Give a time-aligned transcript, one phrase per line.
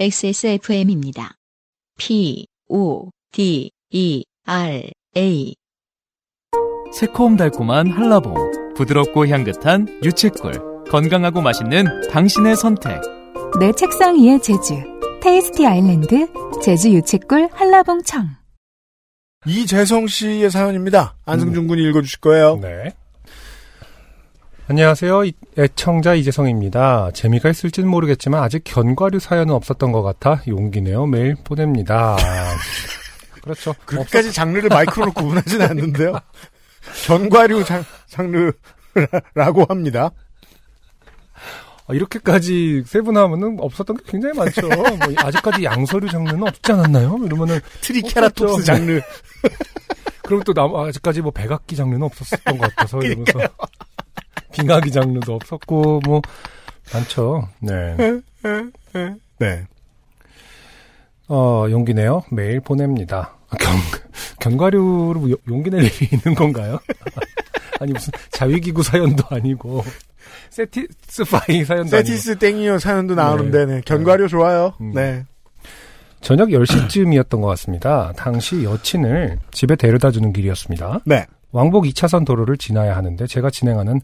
[0.00, 1.34] XSFM입니다.
[1.98, 5.54] P, O, D, E, R, A.
[6.94, 8.34] 새콤달콤한 한라봉,
[8.76, 12.98] 부드럽고 향긋한 유채꿀, 건강하고 맛있는 당신의 선택.
[13.60, 14.72] 내 책상 위의 제주.
[15.20, 16.26] 테이스티 아일랜드
[16.64, 18.26] 제주 유채꿀 한라봉청.
[19.44, 21.18] 이재성 씨의 사연입니다.
[21.26, 22.56] 안승준 군이 읽어주실 거예요.
[22.56, 22.94] 네.
[24.74, 25.24] 안녕하세요.
[25.24, 27.10] 이- 애청자 이재성입니다.
[27.12, 32.16] 재미가 있을지는 모르겠지만 아직 견과류 사연은 없었던 것 같아 용기 내어 메일 보냅니다.
[33.42, 33.74] 그렇죠.
[33.84, 36.12] 그렇게까지 장르를 마이크로로 구분하지는 않는데요.
[37.04, 40.10] 견과류 장, 장르라고 합니다.
[41.88, 44.68] 아, 이렇게까지 세분하면은 없었던 게 굉장히 많죠.
[44.68, 44.84] 뭐
[45.16, 47.18] 아직까지 양서류 장르는 없지 않았나요?
[47.24, 48.64] 이러면은 트리케라톱스 없었죠.
[48.66, 49.00] 장르.
[50.22, 53.40] 그럼 또 남, 아직까지 뭐 백악기 장르는 없었던 것 같아서 이러면서
[54.52, 56.20] 빙하기 장르도 없었고 뭐
[56.92, 57.48] 많죠.
[57.60, 57.96] 네.
[59.38, 59.66] 네.
[61.28, 62.22] 어, 용기 내요.
[62.30, 63.34] 메일 보냅니다.
[63.50, 63.72] 아, 견,
[64.40, 66.78] 견과류로 요- 용기 낼 일이 있는 건가요?
[67.80, 69.82] 아니, 무슨 자위기구 사연도 아니고,
[70.50, 72.08] 세티스 파이 사연도 아니고.
[72.08, 73.80] 세티스 땡이요 사연도 나오는데, 네.
[73.84, 74.74] 견과류 좋아요.
[74.80, 74.92] 음.
[74.92, 75.24] 네.
[76.20, 78.12] 저녁 10시쯤이었던 것 같습니다.
[78.16, 81.00] 당시 여친을 집에 데려다 주는 길이었습니다.
[81.06, 81.26] 네.
[81.52, 84.00] 왕복 2차선 도로를 지나야 하는데 제가 진행하는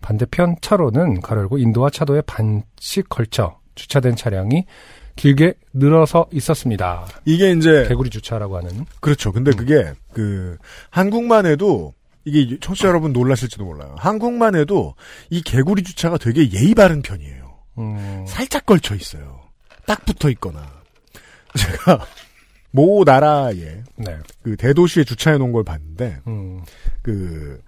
[0.00, 4.64] 반대편 차로는 가로열고 인도와 차도에 반씩 걸쳐 주차된 차량이
[5.16, 7.06] 길게 늘어서 있었습니다.
[7.24, 8.86] 이게 이제, 개구리 주차라고 하는.
[9.00, 9.32] 그렇죠.
[9.32, 10.56] 근데 그게, 그,
[10.88, 13.94] 한국만 해도, 이게 청취자 여러분 놀라실지도 몰라요.
[13.98, 14.94] 한국만 해도
[15.28, 17.54] 이 개구리 주차가 되게 예의 바른 편이에요.
[17.78, 19.40] 음, 살짝 걸쳐 있어요.
[19.86, 20.66] 딱 붙어 있거나.
[21.58, 22.06] 제가,
[22.70, 24.18] 모 나라에, 네.
[24.42, 26.62] 그 대도시에 주차해 놓은 걸 봤는데, 음,
[27.02, 27.60] 그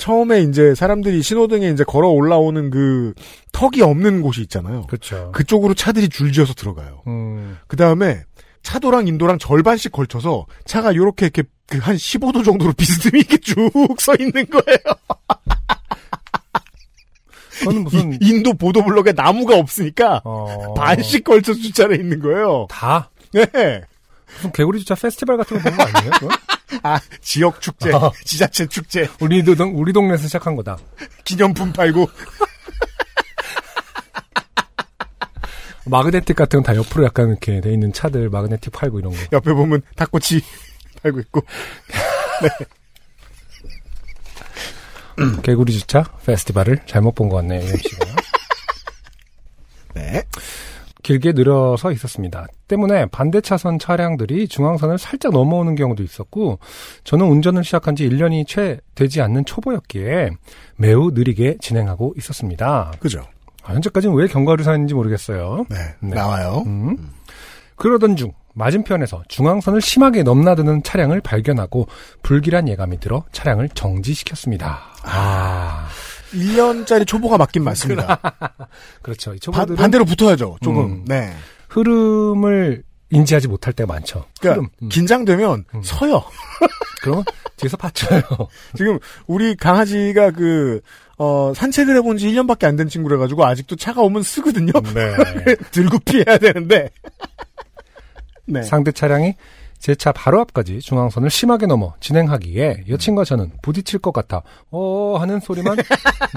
[0.00, 3.12] 처음에 이제 사람들이 신호등에 이제 걸어 올라오는 그
[3.52, 4.86] 턱이 없는 곳이 있잖아요.
[4.86, 5.30] 그렇죠.
[5.32, 7.02] 그쪽으로 차들이 줄지어서 들어가요.
[7.06, 8.22] 음, 그 다음에
[8.62, 14.46] 차도랑 인도랑 절반씩 걸쳐서 차가 요렇게 이렇게 그한 15도 정도로 비스듬히 이렇게 쭉 서 있는
[14.46, 14.78] 거예요.
[17.60, 22.66] 그거는 무슨 이- 인도 보도블록에 나무가 없으니까 어, 반씩 걸쳐 주차해 있는 거예요.
[22.70, 23.46] 다 네.
[24.36, 26.12] 무슨 개구리 주차 페스티벌 같은 거본거 아니에요?
[26.82, 28.10] 아 지역 축제, 아.
[28.24, 30.78] 지자체 축제, 우리 동 우리 동네에서 시작한 거다.
[31.24, 32.08] 기념품 팔고
[35.86, 39.18] 마그네틱 같은 건 다 옆으로 약간 이렇게 돼 있는 차들 마그네틱 팔고 이런 거.
[39.32, 40.40] 옆에 보면 닭꼬치
[41.02, 41.42] 팔고 있고.
[45.42, 47.60] 개구리 주차 페스티벌을 잘못 본 것 같네요.
[49.94, 50.22] 네.
[51.02, 52.46] 길게 늘어서 있었습니다.
[52.68, 56.58] 때문에 반대 차선 차량들이 중앙선을 살짝 넘어오는 경우도 있었고,
[57.04, 60.30] 저는 운전을 시작한 지 1년이 채 되지 않는 초보였기에
[60.76, 62.92] 매우 느리게 진행하고 있었습니다.
[63.00, 63.22] 그죠.
[63.62, 65.66] 아, 현재까지는 왜 견과류 사는지 모르겠어요.
[65.68, 65.76] 네.
[66.00, 66.14] 네.
[66.14, 66.62] 나와요.
[66.66, 66.96] 음.
[67.76, 71.86] 그러던 중 맞은편에서 중앙선을 심하게 넘나드는 차량을 발견하고
[72.22, 74.80] 불길한 예감이 들어 차량을 정지시켰습니다.
[75.04, 75.88] 아,
[76.32, 78.20] 1년짜리 초보가 맞긴 맞습니다.
[79.02, 79.36] 그렇죠.
[79.38, 80.84] 초보들은 반대로 붙어야죠, 조금.
[80.84, 81.04] 음.
[81.06, 81.32] 네.
[81.68, 84.24] 흐름을 인지하지 못할 때가 많죠.
[84.40, 84.68] 그러니까, 흐름.
[84.82, 84.88] 음.
[84.88, 85.82] 긴장되면 음.
[85.82, 86.22] 서요.
[87.02, 87.24] 그러면
[87.56, 88.22] 뒤에서 받쳐요.
[88.76, 90.80] 지금, 우리 강아지가 그,
[91.18, 94.72] 어, 산책을 해본 지 1년밖에 안 된 친구라 가지고, 아직도 차가 오면 쓰거든요.
[94.94, 95.54] 네.
[95.72, 96.90] 들고 피해야 되는데.
[98.50, 98.62] 네.
[98.62, 99.34] 상대 차량이
[99.78, 105.40] 제 차 바로 앞까지 중앙선을 심하게 넘어 진행하기에 여친과 저는 부딪힐 것 같아 어 하는
[105.40, 105.76] 소리만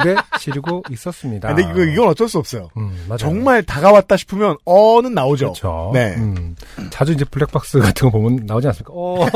[0.06, 1.53] 내 지르고 있었습니다.
[1.53, 2.69] 근데 이거, 이건 어쩔 수 없어요.
[2.78, 3.06] 음.
[3.19, 5.47] 정말 다가왔다 싶으면, 어는 나오죠.
[5.47, 5.91] 그렇죠.
[5.94, 6.16] 네.
[6.16, 6.56] 음,
[6.90, 8.94] 자주 이제 블랙박스 같은 거 보면 나오지 않습니까?
[8.96, 9.25] 어,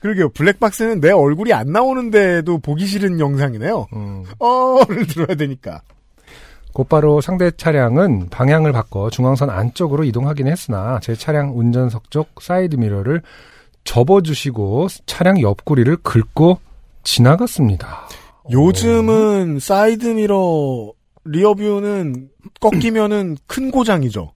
[0.00, 0.28] 그러게요.
[0.30, 3.86] 블랙박스는 내 얼굴이 안 나오는데도 보기 싫은 영상이네요.
[3.94, 4.24] 음.
[4.38, 5.80] 어를 들어야 되니까.
[6.74, 13.22] 곧바로 상대 차량은 방향을 바꿔 중앙선 안쪽으로 이동하긴 했으나 제 차량 운전석 쪽 사이드 미러를
[13.84, 16.58] 접어주시고 차량 옆구리를 긁고
[17.04, 18.08] 지나갔습니다.
[18.50, 20.92] 요즘은 사이드 미러
[21.24, 22.28] rear view는
[22.60, 24.32] 꺾이면은 큰 고장이죠.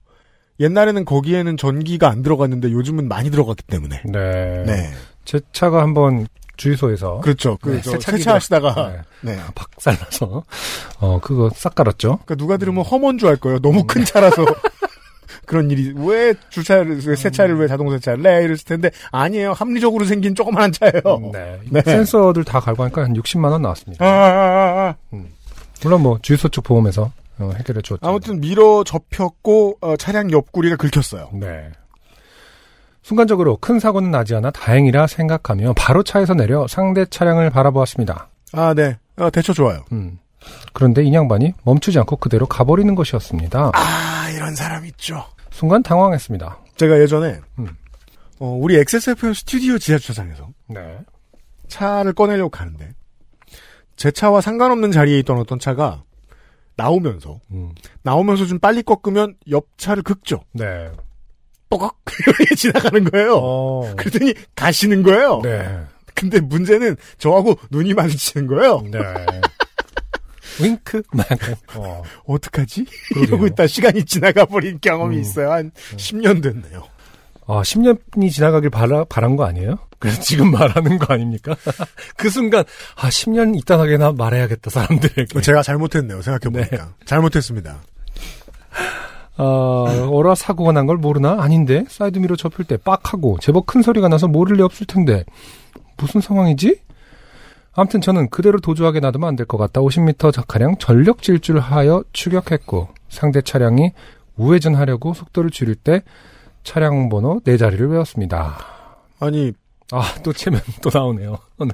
[0.61, 4.01] 옛날에는 거기에는 전기가 안 들어갔는데 요즘은 많이 들어갔기 때문에.
[4.05, 4.63] 네.
[4.65, 4.89] 네.
[5.25, 6.25] 제 차가 한번
[6.59, 7.57] 주유소에서 그렇죠.
[7.61, 8.91] 그, 네, 세차하시다가.
[9.21, 9.39] 네, 네.
[9.55, 10.43] 박살나서
[10.99, 12.19] 어 그거 싹 갈았죠.
[12.25, 13.59] 그러니까 누가 들으면 험빈 줄 알 거예요.
[13.59, 14.45] 너무 큰 차라서.
[15.45, 18.43] 그런 일이, 왜 주차를, 왜 세차를 왜 자동 세차를 해?
[18.43, 19.53] 이랬을 텐데, 아니에요.
[19.53, 21.31] 합리적으로 생긴 조그만한 차예요.
[21.33, 21.59] 네.
[21.71, 21.81] 네.
[21.81, 24.05] 센서들 다 갈고 하니까 한 60만 원 나왔습니다.
[24.05, 25.17] 아, 아, 아, 아.
[25.81, 27.97] 물론 뭐 주유소 쪽 보험에서 어, 해결해 줬죠.
[28.01, 31.29] 아무튼 미러 접혔고, 어, 차량 옆구리가 긁혔어요.
[31.33, 31.71] 네.
[33.01, 38.29] 순간적으로 큰 사고는 나지 않아 다행이라 생각하며 바로 차에서 내려 상대 차량을 바라보았습니다.
[38.53, 38.97] 아, 네.
[39.17, 39.83] 어, 대처 좋아요.
[39.91, 40.19] 음.
[40.73, 43.71] 그런데 이 양반이 멈추지 않고 그대로 가버리는 것이었습니다.
[43.73, 45.23] 아, 이런 사람 있죠.
[45.51, 46.57] 순간 당황했습니다.
[46.77, 47.67] 제가 예전에, 음.
[48.39, 50.99] 어, 우리 XSFM 스튜디오 지하 주차장에서 네.
[51.67, 52.93] 차를 꺼내려고 가는데,
[53.97, 56.03] 제 차와 상관없는 자리에 있던 어떤 차가
[56.77, 57.73] 나오면서, 음.
[58.03, 60.41] 나오면서 좀 빨리 꺾으면 옆 차를 긁죠.
[60.53, 60.89] 네.
[61.69, 61.97] 뽀걱!
[62.39, 63.35] 이렇게 지나가는 거예요.
[63.35, 63.95] 어.
[63.95, 65.41] 그랬더니 가시는 거예요.
[65.43, 65.79] 네.
[66.15, 68.83] 근데 문제는 저하고 눈이 마주치는 거예요.
[68.91, 68.99] 네.
[70.61, 71.03] 윙크?
[71.13, 71.25] 막
[71.75, 72.03] 어.
[72.25, 72.85] 어떡하지?
[73.13, 73.23] 그러게요.
[73.27, 75.21] 이러고 있다 시간이 지나가 버린 경험이 음.
[75.21, 75.51] 있어요.
[75.51, 76.83] 한 10년 됐네요.
[77.47, 79.79] 아, 10년이 지나가길 바라, 바란 거 아니에요?
[79.97, 81.55] 그래서 지금 말하는 거 아닙니까?
[82.15, 82.63] 그 순간,
[82.95, 85.41] 아, 10년 있다 하게나 말해야겠다, 사람들에게.
[85.41, 86.21] 제가 잘못했네요.
[86.21, 86.93] 생각해보니까.
[87.05, 87.81] 잘못했습니다.
[89.41, 91.37] 아, 어라 사고가 난 걸 모르나?
[91.41, 91.85] 아닌데?
[91.87, 95.23] 사이드미러 접힐 때 빡하고 제법 큰 소리가 나서 모를 리 없을 텐데.
[95.97, 96.79] 무슨 상황이지?
[97.73, 99.79] 아무튼 저는 그대로 도주하게 놔두면 안 될 것 같다.
[99.81, 103.91] 50m 자카량 전력 질주하여 추격했고 상대 차량이
[104.35, 106.01] 우회전하려고 속도를 줄일 때
[106.63, 108.57] 차량 번호 네 자리를 외웠습니다.
[109.19, 109.53] 아니,
[109.91, 111.37] 아, 또 채면 또 나오네요.
[111.57, 111.73] 오늘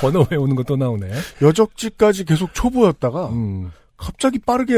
[0.00, 1.08] 번호 외우는 거 또 나오네.
[1.42, 3.70] 여적지까지 계속 초보였다가 음.
[3.96, 4.74] 갑자기 빠르게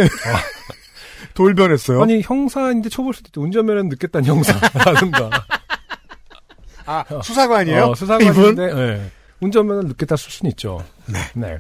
[1.34, 2.02] 돌변했어요.
[2.02, 3.42] 아니 형사인데 초볼 수도 있죠.
[3.42, 5.30] 운전면허는 늦겠다는 형사라든가.
[6.86, 7.84] 아, 수사관이에요?
[7.84, 9.10] 어, 수사관인데 예.
[9.40, 10.82] 운전면허 늦겠다 쓸 수는 있죠.
[11.34, 11.58] 네.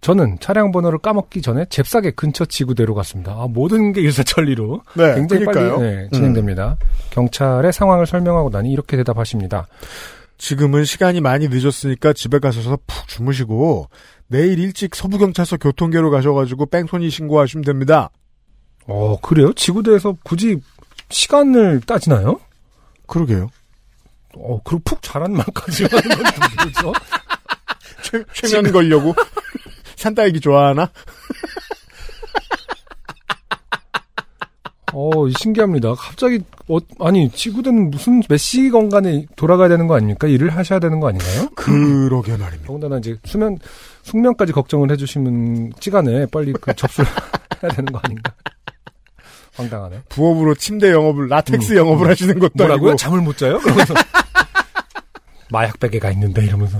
[0.00, 3.32] 저는 차량 번호를 까먹기 전에 잽싸게 근처 지구대로 갔습니다.
[3.32, 5.78] 아, 모든 게 일사천리로 네, 굉장히 그러니까요.
[5.78, 6.76] 빨리 네, 진행됩니다.
[7.10, 9.66] 경찰의 상황을 설명하고 나니 이렇게 대답하십니다.
[10.36, 13.88] 지금은 시간이 많이 늦었으니까 집에 가셔서 푹 주무시고
[14.26, 18.10] 내일 일찍 서부경찰서 교통계로 가셔가지고 뺑소니 신고하시면 됩니다.
[18.86, 19.52] 어 그래요?
[19.54, 20.58] 지구대에서 굳이
[21.10, 22.40] 시간을 따지나요?
[23.06, 23.50] 그러게요.
[24.36, 26.18] 어 그리고 푹 자란 말까지 하는 건
[26.64, 26.92] 뭐죠?
[28.02, 29.14] 최, 최면 걸려고
[29.96, 30.90] 산딸기 좋아하나?
[34.92, 35.94] 어 신기합니다.
[35.94, 40.28] 갑자기 어, 아니 지구대는 무슨 몇 시간간에 돌아가야 되는 거 아닙니까?
[40.28, 41.48] 일을 하셔야 되는 거 아닌가요?
[41.56, 42.66] 그러게 말입니다.
[42.66, 43.58] 더군다나 이제 수면
[44.02, 47.10] 숙면까지 걱정을 해주시는 시간에 빨리 그 접수를
[47.62, 48.32] 해야 되는 거 아닌가?
[49.54, 50.02] 황당하네.
[50.08, 52.90] 부업으로 침대 영업을 라텍스 영업을 하시는 것도 뭐라고요?
[52.90, 53.58] 아니고 잠을 못 자요?
[53.58, 53.94] 그러면서
[55.50, 56.78] 마약 베개가 있는데 이러면서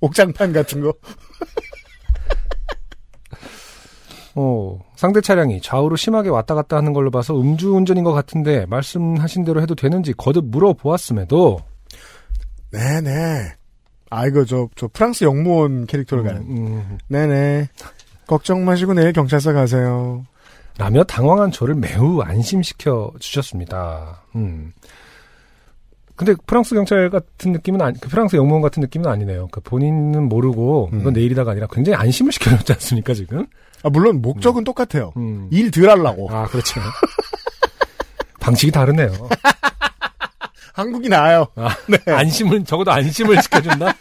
[0.00, 0.92] 옥장판 같은 거.
[4.36, 9.60] 어 상대 차량이 좌우로 심하게 왔다 갔다 하는 걸로 봐서 음주운전인 것 같은데 말씀하신 대로
[9.60, 11.58] 해도 되는지 거듭 물어보았음에도
[12.70, 13.54] 네네.
[14.10, 16.42] 아 이거 저 저 프랑스 영무원 캐릭터를 가는.
[16.42, 17.68] 음, 네네.
[18.28, 20.24] 걱정 마시고 내일 경찰서 가세요.
[20.80, 24.22] 라며 당황한 저를 매우 안심시켜 주셨습니다.
[24.34, 24.72] 음.
[26.16, 29.48] 근데 프랑스 경찰 같은 느낌은 아니, 그 프랑스 영무원 같은 느낌은 아니네요.
[29.48, 31.12] 그 본인은 모르고 이건 음.
[31.12, 33.46] 내일이다가 아니라 굉장히 안심을 시켜줬지 않습니까 지금?
[33.82, 35.12] 아 물론 목적은 똑같아요.
[35.18, 35.48] 음.
[35.50, 36.30] 일덜 하려고.
[36.30, 36.80] 아 그렇죠.
[38.40, 39.10] 방식이 다르네요.
[40.72, 41.46] 한국이 나아요.
[41.56, 43.92] 아, 안심을 적어도 안심을 시켜준다.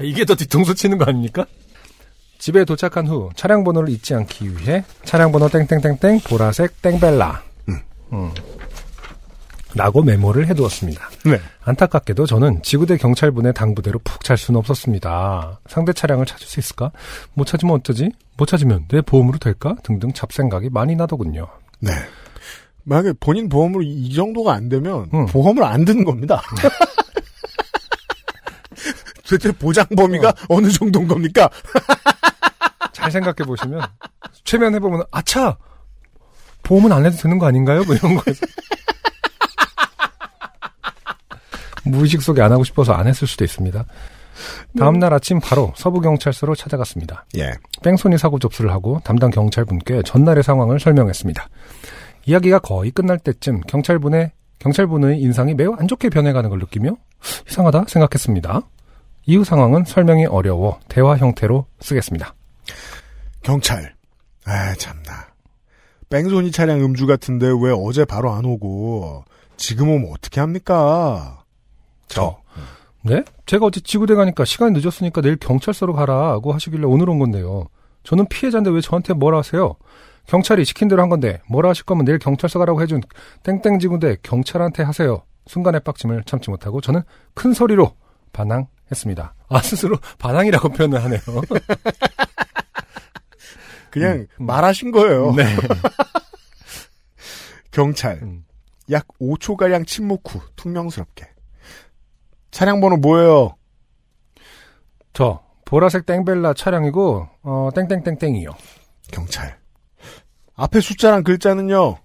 [0.00, 1.44] 이게 더 뒤통수 치는 거 아닙니까?
[2.40, 8.30] 집에 도착한 후 차량 번호를 잊지 않기 위해 차량 번호 땡땡땡땡 보라색 땡벨라 음.
[9.74, 11.08] 라고 메모를 해두었습니다.
[11.26, 11.38] 네.
[11.62, 15.60] 안타깝게도 저는 지구대 경찰분의 당부대로 푹 잘 수는 없었습니다.
[15.68, 16.90] 상대 차량을 찾을 수 있을까?
[17.34, 18.10] 못 찾으면 어쩌지?
[18.36, 19.76] 못 찾으면 내 보험으로 될까?
[19.84, 21.46] 등등 잡생각이 많이 나더군요.
[21.78, 21.92] 네.
[22.82, 25.26] 만약에 본인 보험으로 이- 이 정도가 안 되면 음.
[25.26, 26.42] 보험을 안 드는 겁니다.
[29.28, 30.60] 도대체 보장 범위가 어.
[30.60, 31.48] 느 정도인 겁니까?
[33.10, 33.82] 잘 생각해 보시면
[34.44, 35.56] 최면 해 보면 아차
[36.62, 37.82] 보험은 안 해도 되는 거 아닌가요?
[37.84, 38.46] 뭐 이런 거에서
[41.84, 43.84] 무의식 속에 안 하고 싶어서 안 했을 수도 있습니다.
[44.78, 47.26] 다음 날 아침 바로 서부 경찰서로 찾아갔습니다.
[47.36, 47.52] 예.
[47.82, 51.48] 뺑소니 사고 접수를 하고 담당 경찰분께 전날의 상황을 설명했습니다.
[52.26, 56.92] 이야기가 거의 끝날 때쯤 경찰분의 경찰분의 인상이 매우 안 좋게 변해가는 걸 느끼며
[57.48, 58.62] 이상하다 생각했습니다.
[59.26, 62.34] 이후 상황은 설명이 어려워 대화 형태로 쓰겠습니다.
[63.42, 63.94] 경찰.
[64.44, 65.30] 아, 참나.
[66.08, 69.24] 뺑소니 차량 음주 같은데 왜 어제 바로 안 오고
[69.56, 71.44] 지금 오면 어떻게 합니까?
[72.08, 72.40] 저.
[73.02, 73.22] 네?
[73.46, 77.66] 제가 어제 지구대 가니까 시간이 늦었으니까 내일 경찰서로 가라고 하시길래 오늘 온 건데요.
[78.02, 79.76] 저는 피해자인데 왜 저한테 뭐라 하세요?
[80.26, 83.00] 경찰이 시킨 대로 한 건데 뭐라 하실 거면 내일 경찰서 가라고 해준
[83.42, 85.22] 땡땡 지구대 경찰한테 하세요.
[85.46, 87.02] 순간의 빡침을 참지 못하고 저는
[87.34, 87.94] 큰 소리로
[88.32, 89.34] 반항했습니다.
[89.48, 91.20] 아 스스로 반항이라고 표현을 하네요.
[93.90, 94.46] 그냥 음.
[94.46, 95.34] 말하신 거예요.
[95.34, 95.44] 네.
[97.70, 98.18] 경찰.
[98.22, 98.44] 음.
[98.90, 101.28] 약 5초 가량 침묵 후 퉁명스럽게.
[102.50, 103.56] 차량 번호 뭐예요?
[105.12, 108.50] 저 보라색 땡벨라 차량이고 어 땡땡땡땡이요.
[109.12, 109.58] 경찰.
[110.56, 111.96] 앞에 숫자랑 글자는요.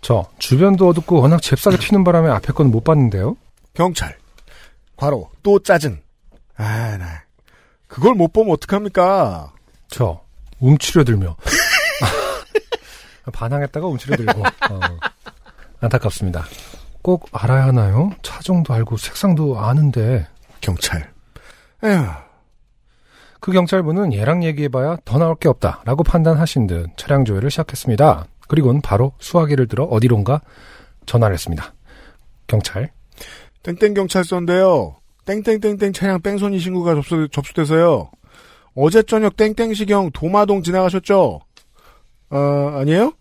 [0.00, 3.36] 저 주변도 어둡고 워낙 잽싸게 튀는 바람에 앞에 거는 못 봤는데요.
[3.74, 4.16] 경찰.
[4.96, 6.00] 과로 또 짜증.
[6.56, 7.24] 아, 나
[7.86, 9.52] 그걸 못 보면 어떡합니까?
[9.88, 10.23] 저
[10.60, 11.36] 움츠려들며
[13.32, 14.80] 반항했다가 움츠려들고 어,
[15.80, 16.44] 안타깝습니다.
[17.02, 18.10] 꼭 알아야 하나요?
[18.22, 20.26] 차종도 알고 색상도 아는데
[20.60, 21.12] 경찰.
[21.82, 22.06] 에휴.
[23.40, 28.26] 그 경찰분은 얘랑 얘기해봐야 더 나올 게 없다라고 판단하신 듯 차량 조회를 시작했습니다.
[28.48, 30.40] 그리고는 바로 수화기를 들어 어디론가
[31.04, 31.74] 전화를 했습니다.
[32.46, 32.90] 경찰
[33.62, 34.96] 땡땡 경찰서인데요.
[35.26, 38.10] 땡땡땡땡 차량 뺑소니 신고가 접수, 접수돼서요.
[38.74, 41.40] 어제 저녁 땡땡시경 도마동 지나가셨죠?
[42.30, 42.38] 어,
[42.80, 43.12] 아니에요?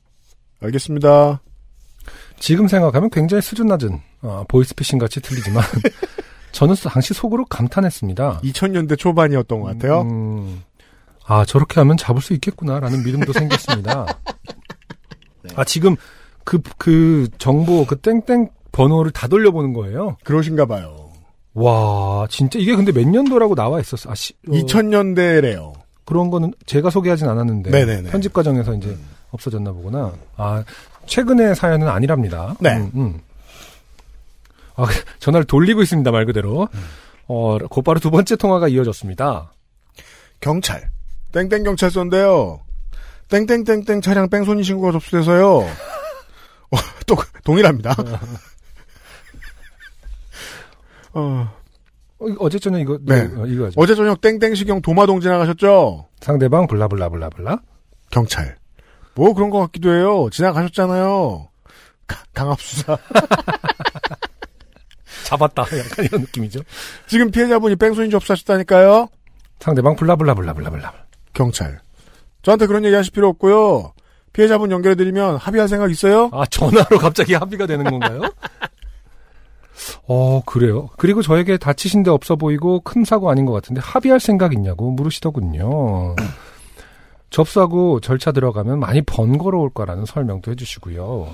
[0.61, 1.41] 알겠습니다.
[2.39, 5.63] 지금 생각하면 굉장히 수준 낮은 어, 보이스피싱 같이 들리지만
[6.51, 8.41] 저는 당시 속으로 감탄했습니다.
[8.43, 10.01] 2000년대 초반이었던 것 같아요.
[10.01, 10.63] 음,
[11.25, 14.05] 아 저렇게 하면 잡을 수 있겠구나라는 믿음도 생겼습니다.
[15.55, 15.95] 아 지금
[16.43, 20.17] 그그 정보 그 땡땡 번호를 다 돌려보는 거예요.
[20.23, 21.02] 그러신가 봐요.
[21.53, 24.09] 와 진짜 이게 근데 몇 년도라고 나와 있었어.
[24.11, 25.73] 아 시, 어, 2000년대래요.
[26.05, 28.09] 그런 거는 제가 소개하진 않았는데 네네네.
[28.09, 28.97] 편집 과정에서 이제
[29.31, 30.13] 없어졌나 보구나.
[30.35, 30.63] 아
[31.05, 32.55] 최근의 사연은 아니랍니다.
[32.59, 32.77] 네.
[32.77, 33.21] 음, 음.
[34.75, 34.85] 아,
[35.19, 36.67] 전화를 돌리고 있습니다 말 그대로.
[37.27, 39.53] 어 곧바로 두 번째 통화가 이어졌습니다.
[40.39, 40.89] 경찰.
[41.31, 42.59] 땡땡 경찰서인데요.
[43.29, 45.59] 땡땡땡땡 차량 뺑소니 신고가 접수돼서요.
[46.71, 47.95] 어, 또 동일합니다.
[51.13, 51.49] 어,
[52.19, 53.21] 어, 이거 어제 저녁 이거 네.
[53.35, 53.73] 어, 이거 하죠.
[53.79, 56.07] 어제 저녁 땡땡시경 도마동 지나가셨죠?
[56.19, 57.57] 상대방 블라블라블라블라.
[58.11, 58.57] 경찰.
[59.15, 60.29] 뭐 그런 것 같기도 해요.
[60.31, 61.47] 지나가셨잖아요.
[62.07, 62.97] 가- 강압수사.
[65.25, 65.63] 잡았다.
[65.79, 66.61] 약간 이런 느낌이죠.
[67.07, 69.07] 지금 피해자분이 뺑소니 접수하셨다니까요.
[69.59, 70.93] 상대방 블라블라블라블라블라.
[71.33, 71.79] 경찰.
[72.41, 73.93] 저한테 그런 얘기 하실 필요 없고요.
[74.33, 76.29] 피해자분 연결해드리면 합의할 생각 있어요?
[76.33, 78.21] 아 전화로 갑자기 합의가 되는 건가요?
[80.07, 80.89] 어 그래요.
[80.97, 86.15] 그리고 저에게 다치신 데 없어 보이고 큰 사고 아닌 것 같은데 합의할 생각 있냐고 물으시더군요.
[87.29, 91.27] 접수하고 절차 들어가면 많이 번거로울 거라는 설명도 해주시고요.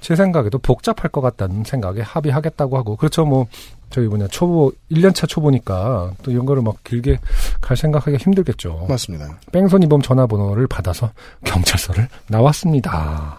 [0.00, 3.46] 제 생각에도 복잡할 것 같다는 생각에 합의하겠다고 하고 그렇죠 뭐
[3.90, 7.18] 저희 뭐냐 초보 1년차 초보니까 또 이런 거를 막 길게
[7.60, 8.86] 갈 생각하기가 힘들겠죠.
[8.88, 9.38] 맞습니다.
[9.52, 11.12] 뺑소니범 전화번호를 받아서
[11.44, 13.38] 경찰서를 나왔습니다.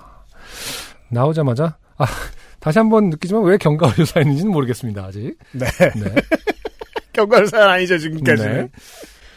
[1.09, 2.05] 나오자마자 아
[2.63, 5.37] 다시 한번 느끼지만 왜 경과 의료 사연인지는 모르겠습니다 아직.
[5.51, 5.65] 네.
[5.99, 6.15] 네.
[7.11, 8.41] 경과를 사연 아니죠, 지금까지.
[8.41, 8.69] 네.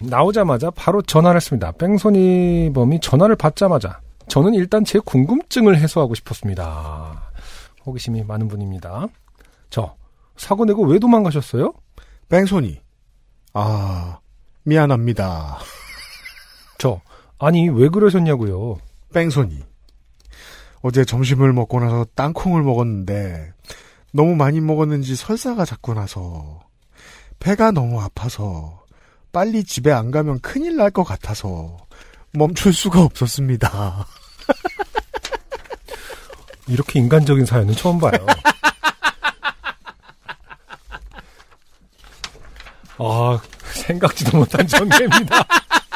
[0.01, 1.73] 나오자마자 바로 전화를 했습니다.
[1.73, 7.33] 뺑소니 범이 전화를 받자마자 저는 일단 제 궁금증을 해소하고 싶었습니다.
[7.85, 9.09] 호기심이 많은 분입니다.
[9.71, 9.97] 저
[10.37, 11.73] 사고 내고 왜 도망가셨어요?
[12.29, 12.79] 뺑소니.
[13.55, 14.21] 아,
[14.63, 15.59] 미안합니다.
[16.79, 17.01] 저
[17.41, 18.79] 아니 왜 그러셨냐고요.
[19.13, 19.65] 뺑소니.
[20.87, 23.53] 어제 점심을 먹고 나서 땅콩을 먹었는데
[24.13, 26.61] 너무 많이 먹었는지 설사가 자꾸 나서
[27.41, 28.85] 배가 너무 아파서
[29.33, 31.77] 빨리 집에 안 가면 큰일 날 것 같아서
[32.33, 34.07] 멈출 수가 없었습니다.
[36.69, 38.25] 이렇게 인간적인 사연은 처음 봐요.
[42.99, 43.41] 아,
[43.73, 45.45] 생각지도 못한 전개입니다.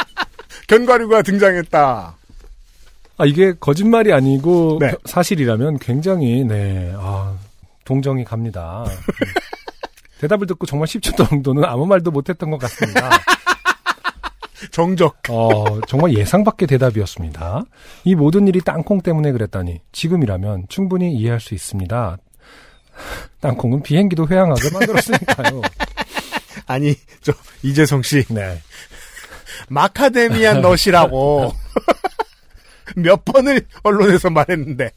[0.66, 2.16] 견과류가 등장했다.
[3.20, 4.92] 아, 이게 거짓말이 아니고 네.
[5.04, 7.36] 사실이라면 굉장히, 네, 아,
[7.84, 8.82] 동정이 갑니다.
[8.86, 8.94] 음.
[10.20, 13.10] 대답을 듣고 정말 10초 정도는 아무 말도 못했던 것 같습니다.
[14.72, 15.18] 정적.
[15.28, 17.64] 어, 정말 예상 밖의 대답이었습니다.
[18.04, 22.16] 이 모든 일이 땅콩 때문에 그랬다니 지금이라면 충분히 이해할 수 있습니다.
[23.40, 25.60] 땅콩은 비행기도 회항하게 만들었으니까요.
[26.66, 28.24] 아니, 저, 이재성 씨.
[28.30, 28.62] 네.
[29.68, 31.52] 마카데미안 넛이라고.
[32.96, 34.90] 몇 번을 언론에서 말했는데.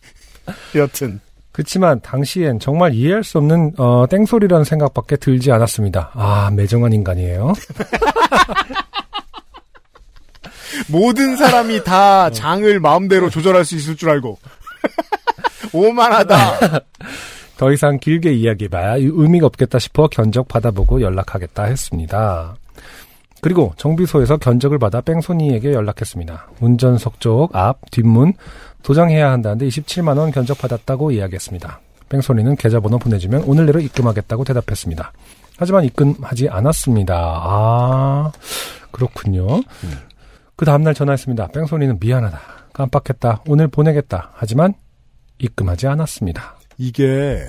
[0.75, 1.19] 여튼.
[1.51, 6.12] 그렇지만 당시엔 정말 이해할 수 없는 어, 땡소리라는 생각밖에 들지 않았습니다.
[6.13, 7.53] 아 매정한 인간이에요.
[10.89, 14.39] 모든 사람이 다 장을 마음대로 조절할 수 있을 줄 알고.
[15.71, 16.79] 오만하다.
[17.57, 22.55] 더 이상 길게 이야기해봐야 의미가 없겠다 싶어 견적 받아보고 연락하겠다 했습니다.
[23.43, 26.47] 그리고 정비소에서 견적을 받아 뺑소니에게 연락했습니다.
[26.62, 28.33] 운전석 쪽 앞, 뒷문
[28.83, 31.81] 도장해야 한다는데 27만 원 견적 받았다고 이야기했습니다.
[32.07, 35.12] 뺑소니는 계좌번호 보내주면 오늘 내로 입금하겠다고 대답했습니다.
[35.57, 37.15] 하지만 입금하지 않았습니다.
[37.15, 38.31] 아
[38.91, 39.62] 그렇군요.
[40.55, 41.47] 그 다음날 전화했습니다.
[41.47, 42.39] 뺑소니는 미안하다.
[42.71, 43.43] 깜빡했다.
[43.47, 44.31] 오늘 보내겠다.
[44.35, 44.73] 하지만
[45.39, 46.55] 입금하지 않았습니다.
[46.77, 47.43] 이게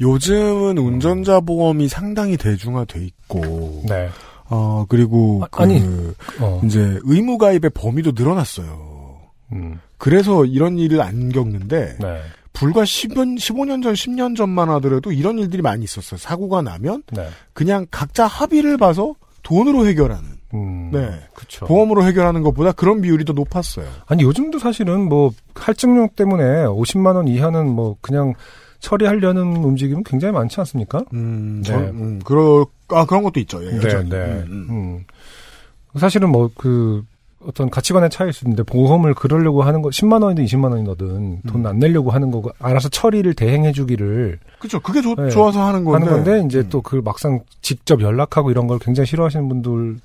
[0.00, 4.08] 요즘은 운전자 보험이 상당히 대중화돼 있고 네.
[4.52, 5.80] 어, 그리고, 아, 아니.
[5.80, 6.60] 그, 어.
[6.64, 9.16] 이제, 의무 가입의 범위도 늘어났어요.
[9.52, 12.20] 음, 그래서 이런 일을 안 겪는데, 네.
[12.52, 16.18] 불과 10년, 15년 전, 10년 전만 하더라도 이런 일들이 많이 있었어요.
[16.18, 17.28] 사고가 나면, 네.
[17.54, 21.08] 그냥 각자 합의를 봐서 돈으로 해결하는, 음, 네.
[21.34, 21.64] 그쵸.
[21.64, 23.86] 보험으로 해결하는 것보다 그런 비율이 더 높았어요.
[24.06, 28.34] 아니, 요즘도 사실은 뭐, 할증용 때문에 50만원 이하는 뭐, 그냥
[28.80, 31.04] 처리하려는 움직임은 굉장히 많지 않습니까?
[31.14, 31.72] 음, 네.
[31.72, 33.64] 저, 음, 그럴, 아, 그런 것도 있죠.
[33.64, 34.08] 예, 네, 그렇죠.
[34.08, 34.16] 네.
[34.16, 34.66] 음, 음.
[34.70, 35.98] 음.
[35.98, 37.04] 사실은 뭐, 그,
[37.44, 42.30] 어떤 가치관의 차이일 수 있는데, 보험을 그러려고 하는 거, 10만원이든 20만원이든 돈 안 내려고 하는
[42.30, 44.78] 거고, 알아서 처리를 대행해주기를 그죠.
[44.80, 45.28] 그게 좋, 네.
[45.30, 46.06] 좋아서 하는 건데.
[46.06, 46.68] 하는 건데, 이제 음.
[46.70, 49.96] 또그 막상 직접 연락하고 이런 걸 굉장히 싫어하시는 분들이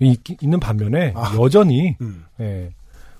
[0.00, 1.34] 있, 있는 반면에, 아.
[1.40, 2.24] 여전히, 음.
[2.40, 2.70] 예,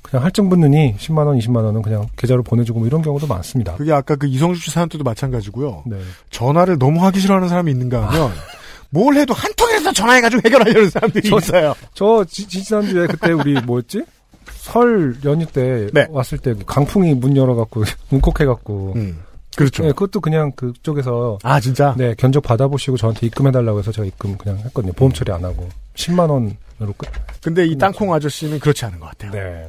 [0.02, 3.76] 그냥 할증 붙느니 10만 원, 20만 원은 그냥 계좌로 보내주고 뭐 이런 경우도 많습니다.
[3.76, 5.84] 그게 아까 그 이성주 씨 사연 때도 마찬가지고요.
[5.86, 5.96] 네.
[6.30, 8.30] 전화를 너무 하기 싫어하는 사람이 있는가 하면,
[8.94, 11.74] 뭘 해도 한 통이라도 전화해가지고 해결하려는 사람들이 저- 있어요.
[11.94, 14.04] 저 지, 지난주에 그때 우리 뭐였지?
[14.52, 16.06] 설 연휴 때 네.
[16.10, 19.22] 왔을 때 강풍이 문 열어갖고 문콕해갖고 음.
[19.56, 19.82] 그렇죠.
[19.82, 21.94] 네, 그것도 그냥 그쪽에서 아, 진짜?
[21.96, 24.92] 네 견적 받아보시고 저한테 입금해달라고 해서 제가 입금 그냥 했거든요.
[24.92, 27.08] 보험 처리 안 하고 10만 원으로 끝.
[27.42, 29.30] 근데 이 땅콩 아저씨는 그렇지 않은 것 같아요.
[29.32, 29.68] 네.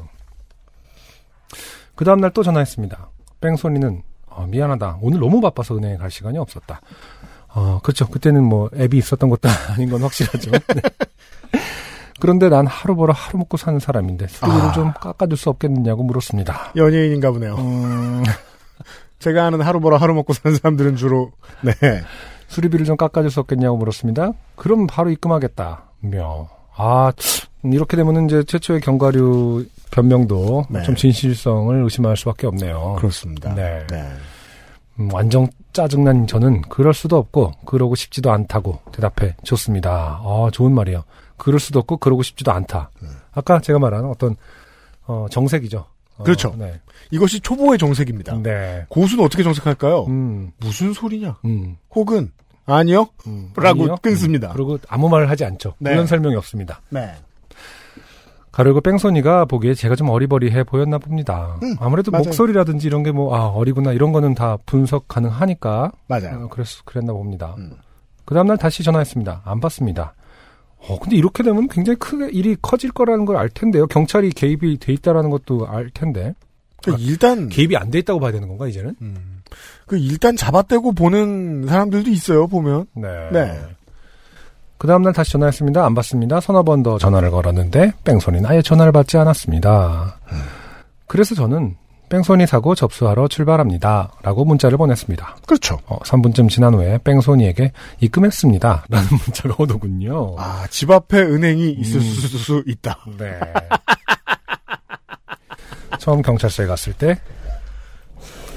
[1.96, 3.10] 그 다음날 또 전화했습니다.
[3.42, 4.98] 뺑소니는 어, 미안하다.
[5.01, 6.82] 오늘 너무 바빠서 은행에 갈 시간이 없었다.
[7.55, 8.07] 어, 그렇죠.
[8.07, 10.51] 그때는 뭐 앱이 있었던 것도 아닌 건 확실하죠.
[10.51, 10.81] 네.
[12.19, 14.72] 그런데 난 하루 벌어 하루 먹고 사는 사람인데 수리비를 아.
[14.72, 16.72] 좀 깎아줄 수 없겠느냐고 물었습니다.
[16.75, 17.55] 연예인인가 보네요.
[17.55, 18.24] 음,
[19.19, 21.31] 제가 아는 하루 벌어 하루 먹고 사는 사람들은 주로,
[21.62, 21.74] 네.
[22.48, 24.31] 수리비를 좀 깎아줄 수 없겠냐고 물었습니다.
[24.55, 25.83] 그럼 바로 입금하겠다.
[26.00, 26.50] 며.
[26.75, 27.12] 아,
[27.65, 30.83] 음, 이렇게 되면은 이제 최초의 견과류 변명도 네.
[30.83, 32.95] 좀 진실성을 의심할 수밖에 없네요.
[32.98, 33.53] 그렇습니다.
[33.53, 33.86] 네.
[33.89, 34.03] 네.
[35.00, 40.19] 음, 완전 짜증난 저는 그럴 수도 없고 그러고 싶지도 않다고 대답해 줬습니다.
[40.23, 41.03] 아, 좋은 말이에요.
[41.38, 42.91] 그럴 수도 없고 그러고 싶지도 않다.
[43.31, 44.35] 아까 제가 말한 어떤
[45.05, 45.85] 어, 정색이죠.
[46.18, 46.55] 어, 그렇죠.
[46.57, 46.79] 네.
[47.11, 48.37] 이것이 초보의 정색입니다.
[48.44, 48.85] 네.
[48.89, 50.05] 고수는 어떻게 정색할까요?
[50.05, 51.37] 음, 무슨 소리냐?
[51.46, 52.31] 음, 혹은,
[52.65, 53.07] 아니요?
[53.27, 53.51] 음.
[53.55, 53.96] 라고 아니요?
[54.01, 54.50] 끊습니다.
[54.50, 55.74] 음, 그리고 아무 말을 하지 않죠.
[55.79, 55.91] 네.
[55.91, 56.81] 그런 설명이 없습니다.
[56.89, 57.11] 네.
[58.53, 61.57] 가르고 뺑소니가 보기에 제가 좀 어리버리해 보였나 봅니다.
[61.63, 62.24] 음, 아무래도 맞아요.
[62.25, 66.46] 목소리라든지 이런 게 뭐, 아, 어리구나, 이런 거는 다 분석 가능하니까 맞아요.
[66.46, 67.55] 어, 그랬, 그랬나 봅니다.
[67.57, 67.72] 음.
[68.25, 69.42] 그 다음날 다시 전화했습니다.
[69.44, 70.13] 안 받습니다.
[70.77, 73.87] 어, 근데 이렇게 되면 굉장히 크게 일이 커질 거라는 걸 알 텐데요.
[73.87, 76.35] 경찰이 개입이 돼 있다라는 것도 알 텐데.
[76.83, 78.96] 그 일단, 개입이 안 돼 있다고 봐야 되는 건가, 이제는?
[79.01, 79.42] 음,
[79.87, 82.85] 그 일단 잡아떼고 보는 사람들도 있어요, 보면.
[82.94, 83.07] 네.
[83.31, 83.59] 네.
[84.83, 85.85] 그 다음날 다시 전화했습니다.
[85.85, 86.41] 안 받습니다.
[86.41, 90.19] 서너 번 더 전화를 걸었는데, 뺑소니는 아예 전화를 받지 않았습니다.
[91.07, 91.77] 그래서 저는
[92.09, 94.11] 뺑소니 사고 접수하러 출발합니다.
[94.24, 95.37] 라고 문자를 보냈습니다.
[95.48, 95.79] 그렇죠.
[95.85, 98.83] 어, 3분쯤 지난 후에 뺑소니에게 입금했습니다.
[98.89, 100.35] 라는 문자가 오더군요.
[100.37, 102.03] 아, 집 앞에 은행이 있을 음.
[102.03, 103.05] 수 있다.
[103.17, 103.39] 네.
[105.98, 107.17] 처음 경찰서에 갔을 때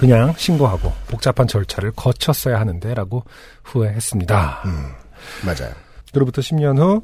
[0.01, 3.23] 그냥 신고하고 복잡한 절차를 거쳤어야 하는데 라고
[3.63, 4.65] 후회했습니다.
[5.45, 5.86] 맞아요.
[6.17, 7.03] 그로부터 10년 후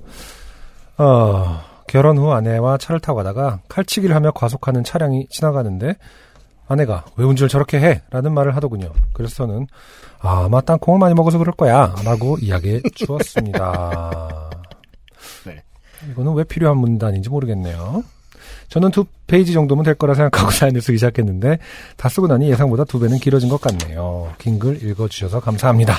[0.96, 5.96] 어, 결혼 후 아내와 차를 타고 가다가 칼치기를 하며 과속하는 차량이 지나가는데
[6.66, 8.01] 아내가 왜 운전을 저렇게 해?
[8.11, 8.90] 라는 말을 하더군요.
[9.12, 9.66] 그래서 저는
[10.20, 14.51] 아, 아마 땅콩을 많이 먹어서 그럴 거야 라고 이야기해 주었습니다.
[15.44, 15.62] 네.
[16.11, 18.03] 이거는 왜 필요한 문단인지 모르겠네요.
[18.70, 21.59] 저는 두 페이지 정도면 될 거라 생각하고 사연을 쓰기 시작했는데
[21.98, 24.33] 다 쓰고 나니 예상보다 두 배는 길어진 것 같네요.
[24.38, 25.96] 긴 글 읽어주셔서 감사합니다.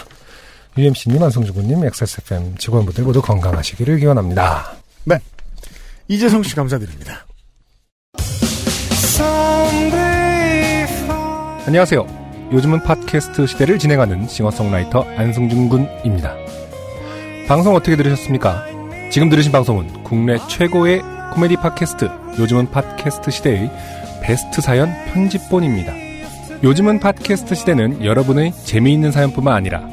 [0.78, 4.84] UMC님, 안성주군님, XSFM 직원분들 모두 건강하시기를 기원합니다.
[6.08, 7.26] 이재성 씨 감사드립니다.
[11.66, 12.06] 안녕하세요.
[12.52, 16.36] 요즘은 팟캐스트 시대를 진행하는 싱어송라이터 안승준 군입니다.
[17.48, 18.66] 방송 어떻게 들으셨습니까?
[19.12, 21.02] 지금 들으신 방송은 국내 최고의
[21.34, 22.10] 코미디 팟캐스트
[22.40, 23.72] 요즘은 팟캐스트 시대의
[24.22, 25.94] 베스트 사연 편집본입니다.
[26.64, 29.93] 요즘은 팟캐스트 시대는 여러분의 재미있는 사연뿐만 아니라